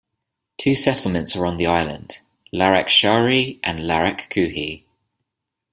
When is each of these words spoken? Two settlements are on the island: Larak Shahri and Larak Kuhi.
Two 0.57 0.73
settlements 0.73 1.35
are 1.35 1.45
on 1.45 1.57
the 1.57 1.67
island: 1.67 2.21
Larak 2.51 2.87
Shahri 2.87 3.59
and 3.63 3.81
Larak 3.85 4.31
Kuhi. 4.31 4.81